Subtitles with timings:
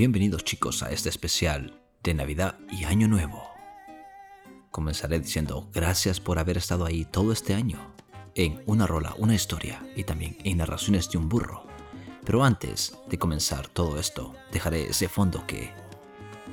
[0.00, 3.50] bienvenidos chicos a este especial de Navidad y Año Nuevo.
[4.70, 7.94] Comenzaré diciendo gracias por haber estado ahí todo este año,
[8.34, 11.66] en una rola, una historia y también en narraciones de un burro.
[12.24, 15.70] Pero antes de comenzar todo esto, dejaré ese fondo que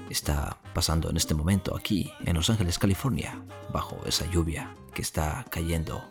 [0.10, 3.42] está pasando en este momento aquí en Los Ángeles, California,
[3.72, 6.04] bajo esa lluvia que está cayendo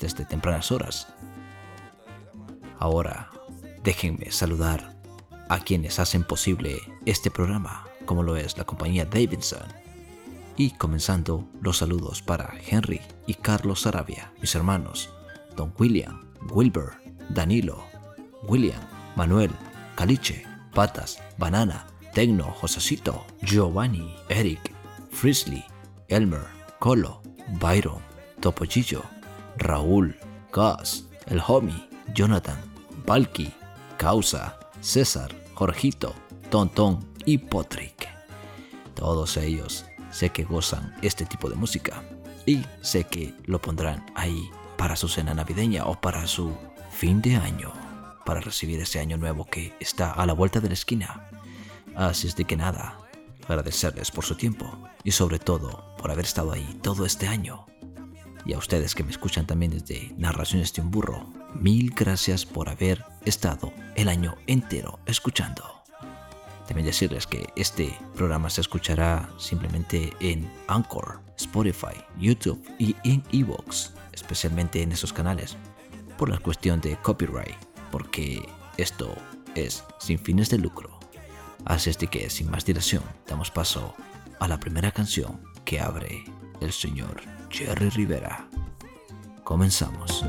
[0.00, 1.06] desde tempranas horas.
[2.80, 3.30] Ahora,
[3.84, 4.91] déjenme saludar
[5.52, 9.68] a quienes hacen posible este programa, como lo es la compañía Davidson.
[10.56, 15.10] Y comenzando los saludos para Henry y Carlos Sarabia, mis hermanos,
[15.54, 16.94] Don William, Wilbur,
[17.28, 17.84] Danilo,
[18.44, 18.80] William,
[19.14, 19.50] Manuel,
[19.94, 24.72] Caliche, Patas, Banana, Tecno, Josecito, Giovanni, Eric,
[25.10, 25.66] Frisley,
[26.08, 26.46] Elmer,
[26.78, 27.20] Colo,
[27.60, 28.00] Byron,
[28.40, 29.02] Topochillo,
[29.58, 30.16] Raúl,
[30.50, 32.56] Gus, El Homie, Jonathan,
[33.04, 33.52] Valky,
[33.98, 36.14] Causa, César, Jorgito,
[36.50, 38.08] Tontón y Potrick.
[38.94, 42.02] Todos ellos sé que gozan este tipo de música
[42.46, 46.56] y sé que lo pondrán ahí para su cena navideña o para su
[46.90, 47.72] fin de año,
[48.26, 51.28] para recibir ese año nuevo que está a la vuelta de la esquina.
[51.94, 52.98] Así es de que nada,
[53.46, 54.66] agradecerles por su tiempo
[55.04, 57.66] y sobre todo por haber estado ahí todo este año.
[58.44, 62.68] Y a ustedes que me escuchan también desde Narraciones de un Burro, mil gracias por
[62.68, 65.82] haber estado el año entero escuchando.
[66.66, 73.92] También decirles que este programa se escuchará simplemente en Anchor, Spotify, YouTube y en Evox,
[74.12, 75.56] especialmente en esos canales,
[76.16, 77.56] por la cuestión de copyright,
[77.90, 79.14] porque esto
[79.54, 80.98] es sin fines de lucro.
[81.64, 83.94] Así es de que, sin más dilación, damos paso
[84.40, 86.24] a la primera canción que abre
[86.60, 87.20] el señor
[87.50, 88.48] Jerry Rivera.
[89.44, 90.24] Comenzamos.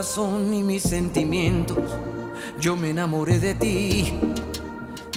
[0.00, 1.76] corazón y mis sentimientos.
[2.58, 4.14] Yo me enamoré de ti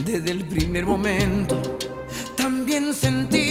[0.03, 1.77] desde el primer momento.
[2.35, 3.42] También sentí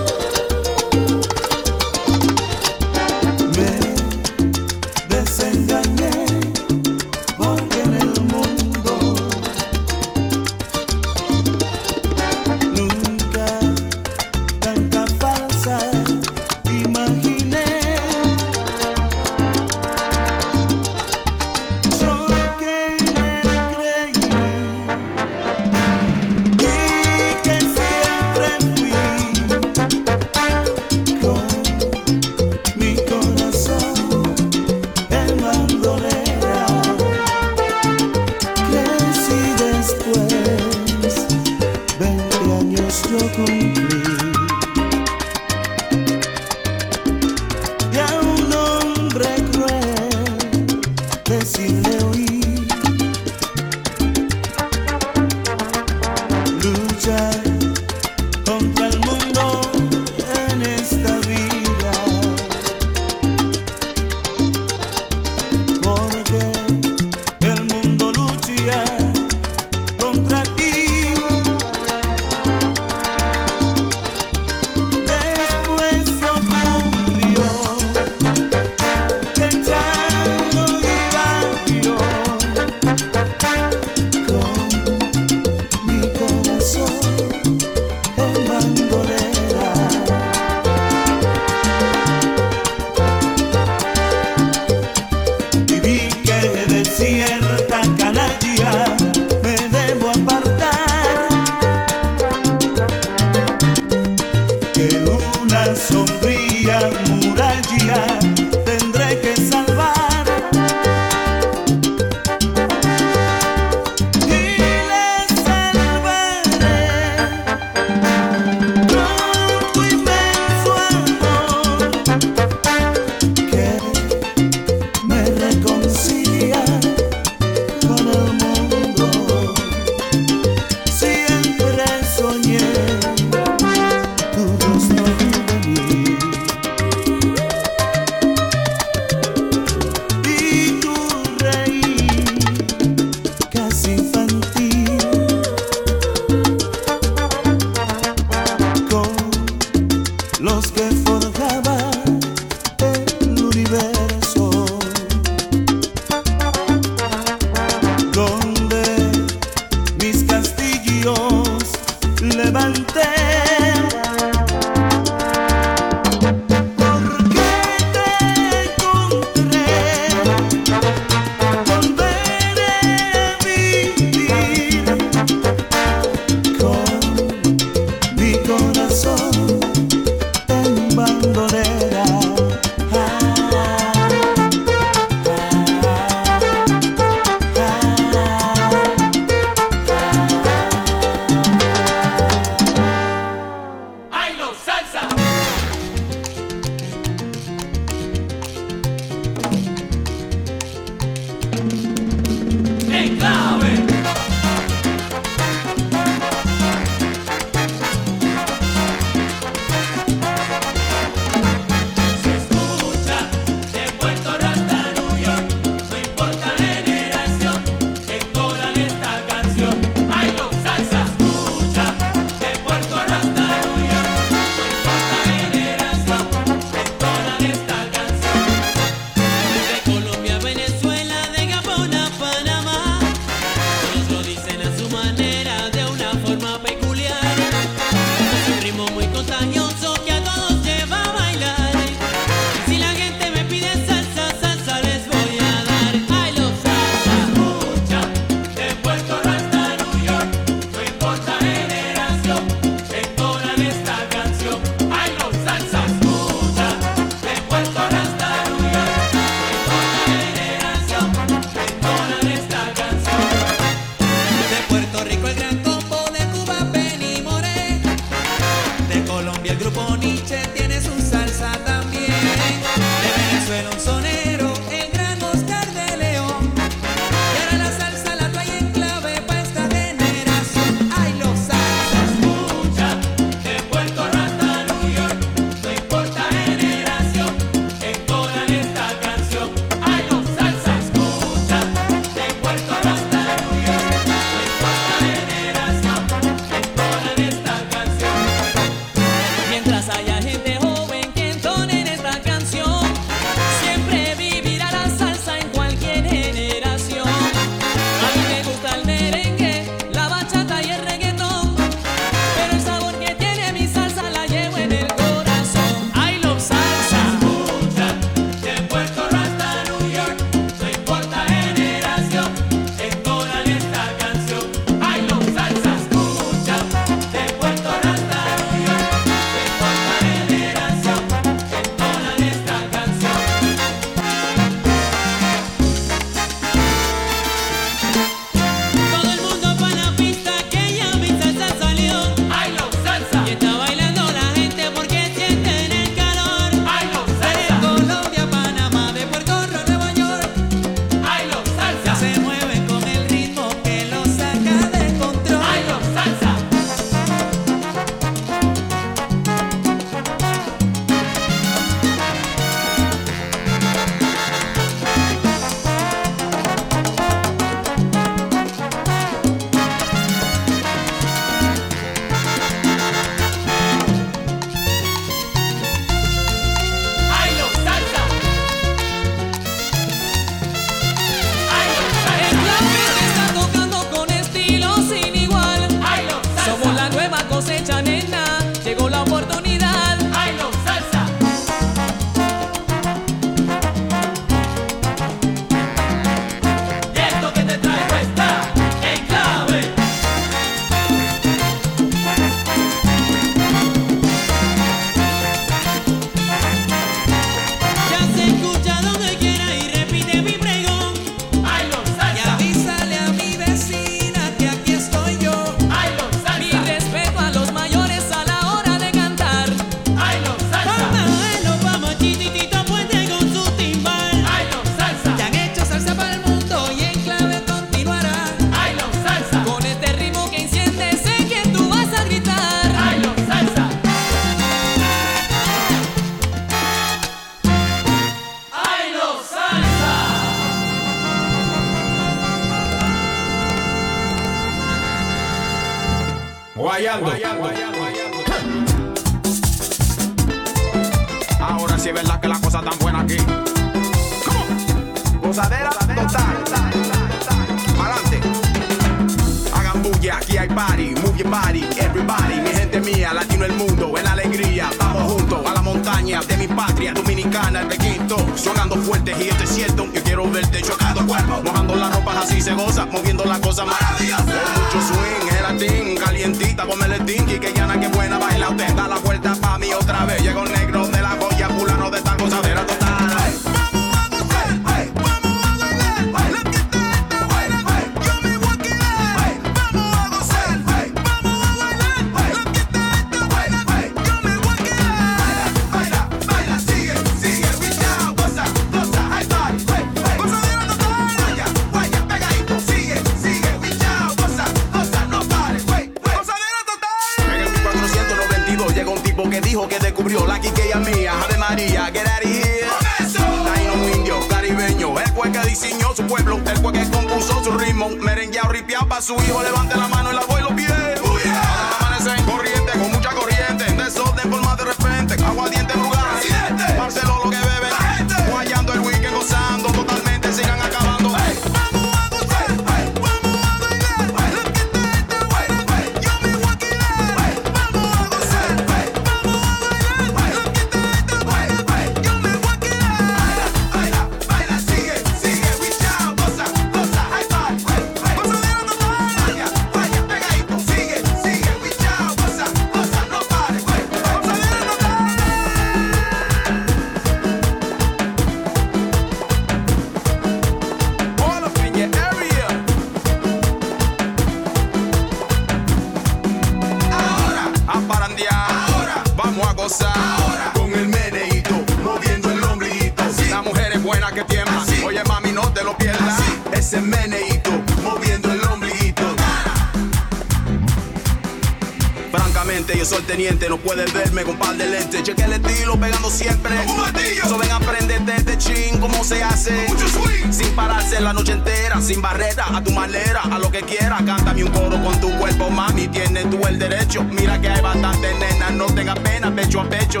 [592.10, 594.02] a tu manera, a lo que quieras.
[594.02, 597.04] Cántame un coro con tu cuerpo, mami, tienes tú el derecho.
[597.04, 600.00] Mira que hay bastante nena, no tengas pena, pecho a pecho.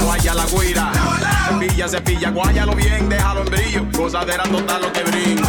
[0.00, 0.92] Guaya la guira,
[1.48, 3.86] cepilla, cepilla, guáyalo bien, déjalo en brillo.
[3.92, 5.48] Gozadera total lo que brinca.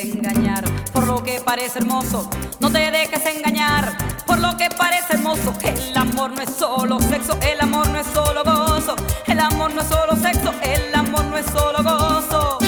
[0.00, 2.28] engañar por lo que parece hermoso.
[2.60, 3.96] No te dejes engañar
[4.26, 5.54] por lo que parece hermoso.
[5.62, 8.96] El amor no es solo sexo, el amor no es solo gozo.
[9.26, 12.58] El amor no es solo sexo, el amor no es solo gozo.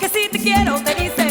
[0.00, 1.25] Que si te quiero te dice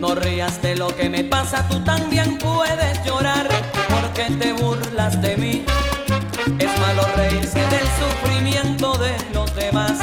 [0.00, 3.46] No rías de lo que me pasa, tú también puedes llorar
[3.90, 5.64] porque te burlas de mí.
[6.58, 9.98] Es malo reírse del sufrimiento de los demás.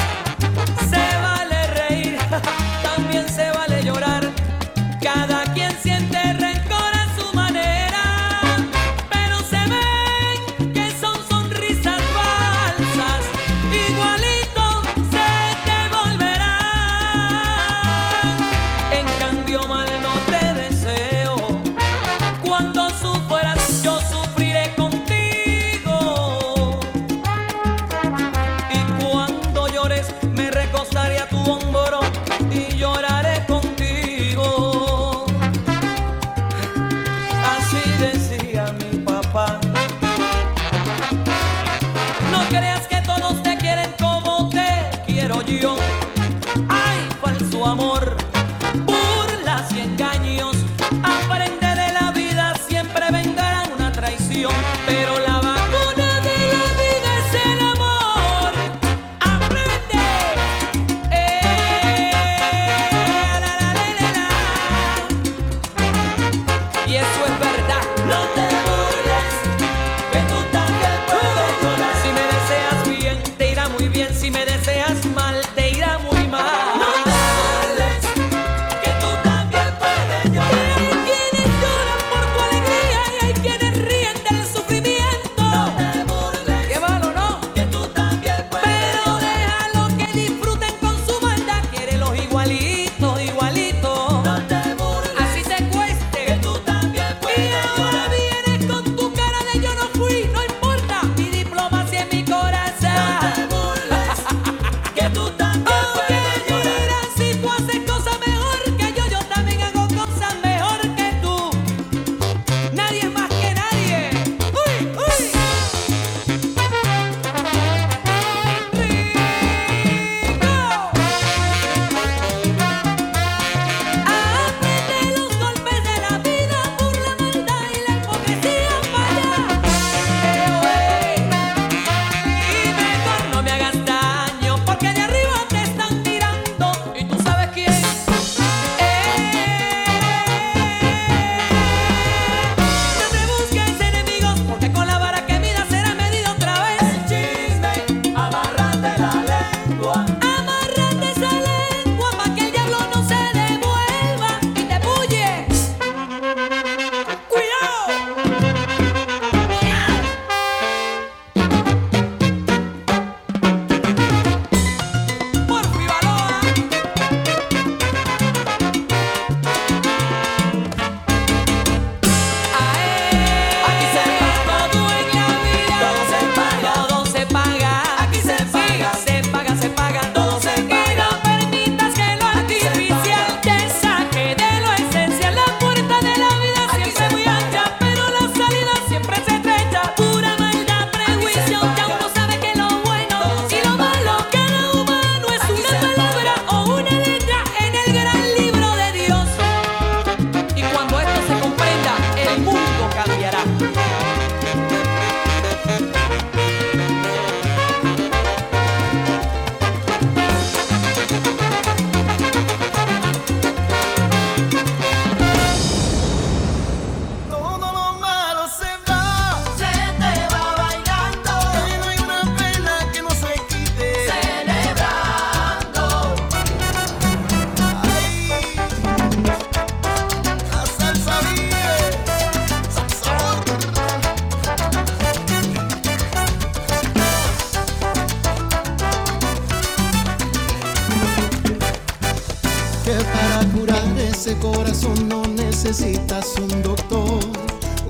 [245.68, 247.20] necesitas un doctor,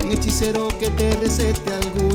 [0.03, 2.08] un hechicero que te recete algún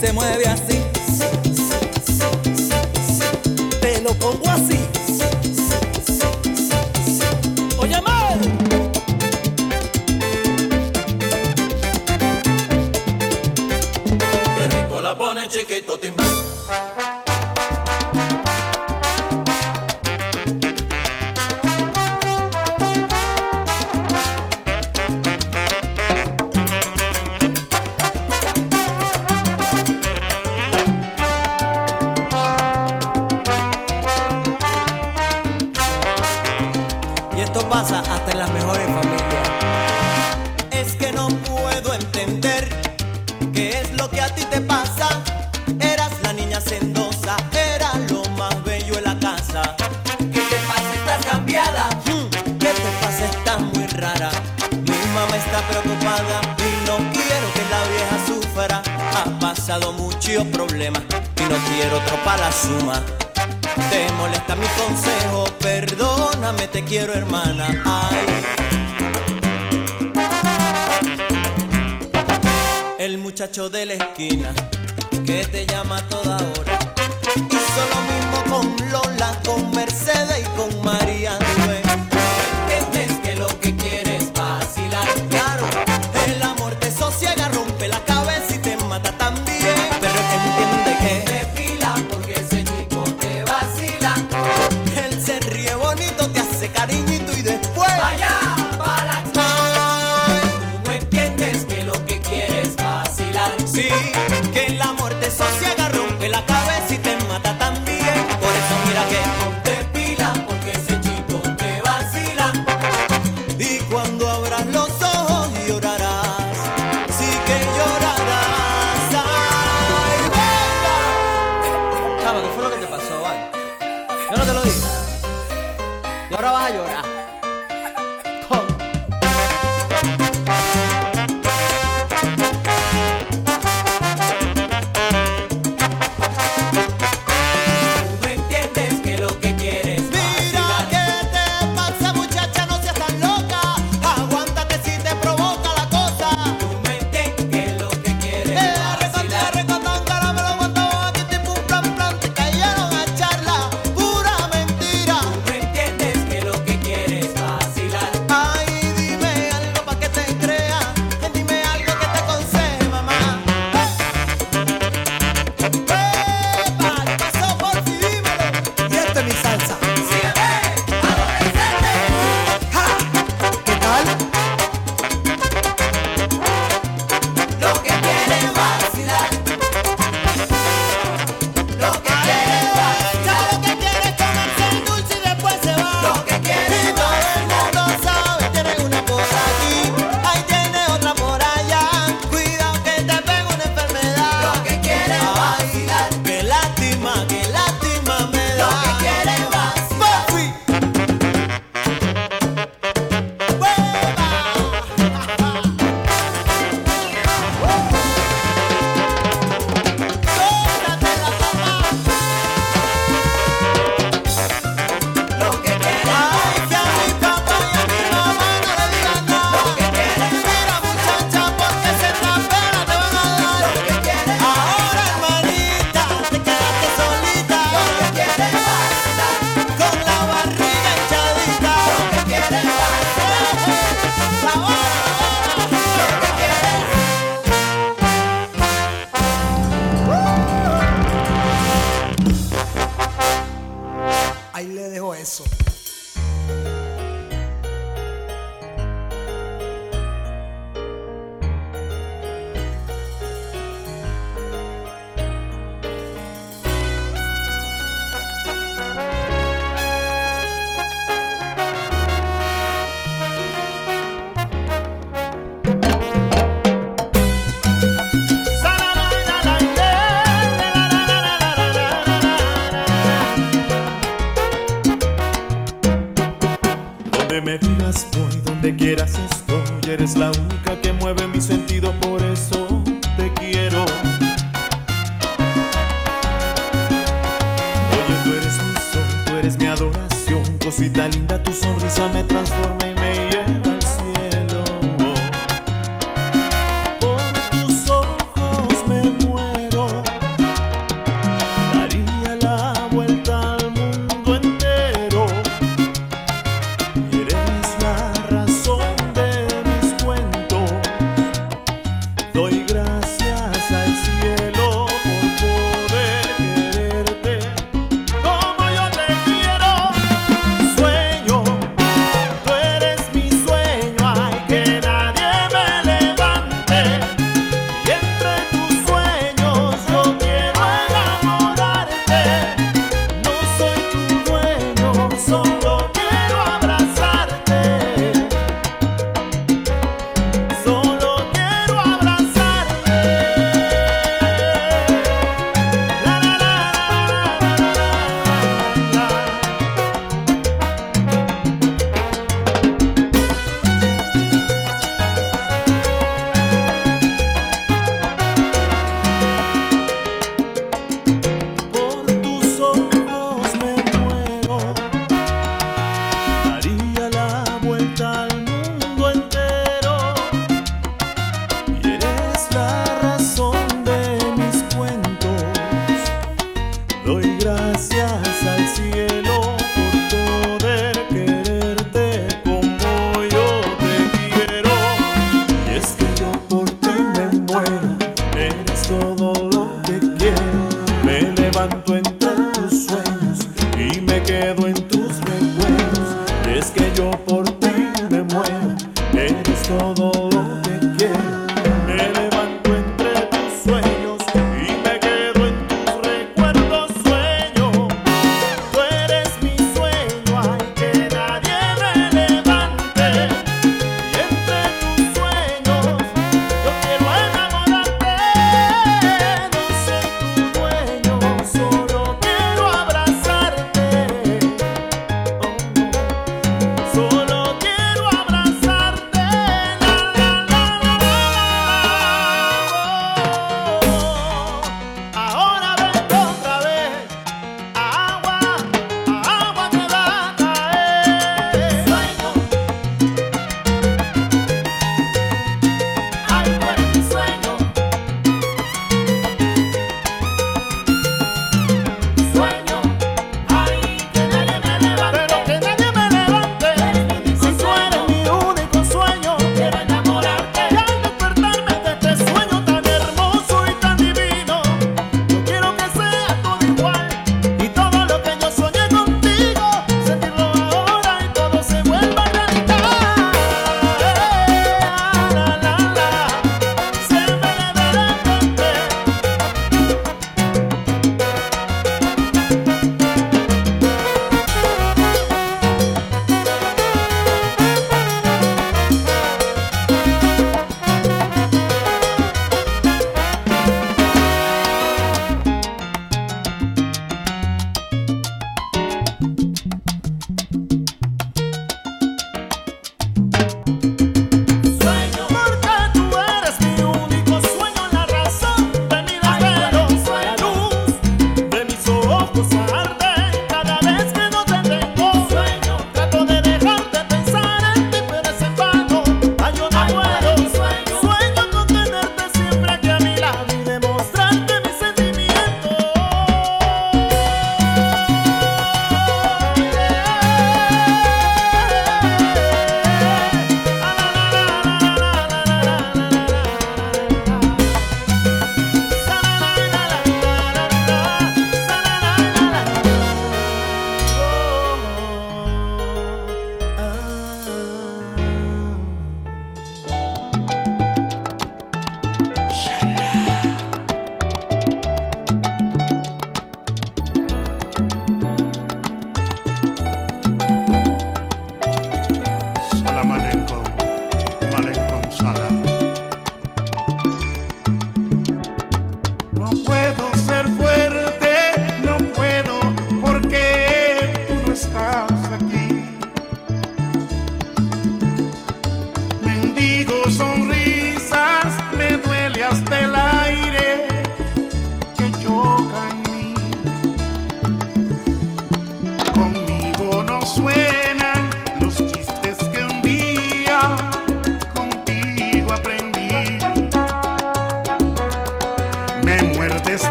[0.00, 0.75] se mueve así.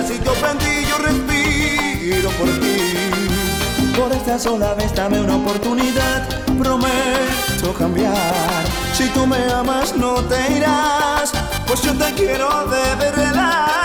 [0.00, 2.78] así yo prendí, yo respiro por ti.
[3.96, 6.26] Por esta sola vez dame una oportunidad,
[6.58, 8.64] prometo cambiar.
[8.94, 11.32] Si tú me amas no te irás,
[11.66, 13.79] pues yo te quiero de verdad.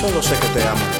[0.00, 0.99] solo sé que te amo.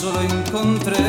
[0.00, 1.07] solo encontré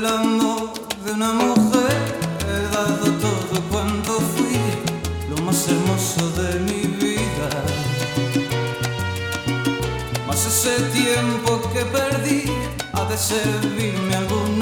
[0.00, 0.72] el amor
[1.04, 1.98] de una mujer.
[2.48, 4.58] He dado todo cuando fui
[5.28, 7.48] lo más hermoso de mi vida.
[10.26, 12.44] Mas ese tiempo que perdí
[12.94, 14.59] ha de servirme algún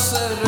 [0.00, 0.39] said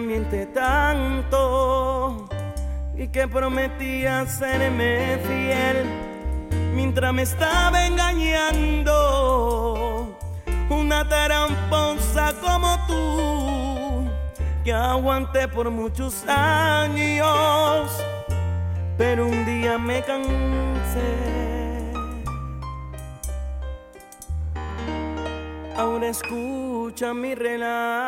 [0.00, 2.28] miente tanto
[2.96, 5.84] y que prometía serme fiel
[6.74, 8.94] mientras me estaba engañando.
[10.70, 14.08] Una taramposa como tú,
[14.64, 17.90] que aguanté por muchos años,
[18.96, 21.34] pero un día me cansé.
[25.76, 28.03] Ahora escucha mi relato.